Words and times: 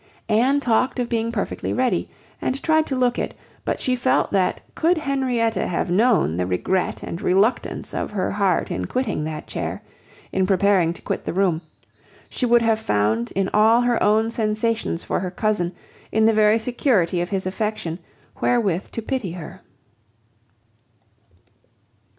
Anne 0.29 0.59
talked 0.59 0.97
of 0.97 1.07
being 1.09 1.31
perfectly 1.31 1.71
ready, 1.71 2.09
and 2.41 2.63
tried 2.63 2.87
to 2.87 2.95
look 2.95 3.19
it; 3.19 3.35
but 3.63 3.79
she 3.79 3.95
felt 3.95 4.31
that 4.31 4.59
could 4.73 4.97
Henrietta 4.97 5.67
have 5.67 5.91
known 5.91 6.37
the 6.37 6.47
regret 6.47 7.03
and 7.03 7.21
reluctance 7.21 7.93
of 7.93 8.09
her 8.09 8.31
heart 8.31 8.71
in 8.71 8.85
quitting 8.85 9.23
that 9.25 9.45
chair, 9.45 9.83
in 10.31 10.47
preparing 10.47 10.91
to 10.91 11.03
quit 11.03 11.23
the 11.23 11.33
room, 11.33 11.61
she 12.31 12.47
would 12.47 12.63
have 12.63 12.79
found, 12.79 13.31
in 13.33 13.47
all 13.53 13.81
her 13.81 14.01
own 14.01 14.31
sensations 14.31 15.03
for 15.03 15.19
her 15.19 15.29
cousin, 15.29 15.71
in 16.11 16.25
the 16.25 16.33
very 16.33 16.57
security 16.57 17.21
of 17.21 17.29
his 17.29 17.45
affection, 17.45 17.99
wherewith 18.39 18.89
to 18.91 19.03
pity 19.03 19.33
her. 19.33 19.61